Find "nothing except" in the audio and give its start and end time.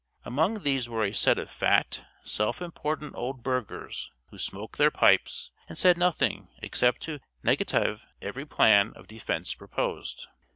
5.95-7.01